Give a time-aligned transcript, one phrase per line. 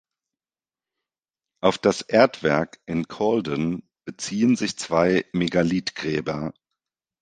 [1.61, 6.53] Auf das Erdwerk in Calden beziehen sich zwei Megalithgräber.